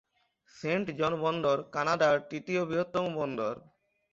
[0.53, 3.53] Saint John বন্দর কানাডার তৃতীয় বৃহত্তম বন্দর।